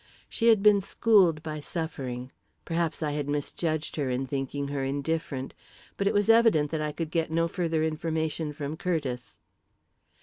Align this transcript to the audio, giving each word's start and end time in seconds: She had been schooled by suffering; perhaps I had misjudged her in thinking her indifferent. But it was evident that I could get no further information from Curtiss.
She 0.27 0.47
had 0.47 0.63
been 0.63 0.81
schooled 0.81 1.43
by 1.43 1.59
suffering; 1.59 2.31
perhaps 2.65 3.03
I 3.03 3.11
had 3.11 3.29
misjudged 3.29 3.97
her 3.97 4.09
in 4.09 4.25
thinking 4.25 4.69
her 4.69 4.83
indifferent. 4.83 5.53
But 5.95 6.07
it 6.07 6.13
was 6.15 6.27
evident 6.27 6.71
that 6.71 6.81
I 6.81 6.91
could 6.91 7.11
get 7.11 7.29
no 7.29 7.47
further 7.47 7.83
information 7.83 8.51
from 8.51 8.77
Curtiss. 8.77 9.37